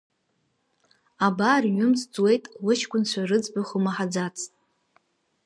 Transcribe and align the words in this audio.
Абар 1.25 1.63
ҩымз 1.75 2.01
ҵуеит 2.13 2.43
лыҷкәынцәа 2.65 3.21
рыӡбахә 3.29 3.73
лмаҳаӡацт… 3.77 4.51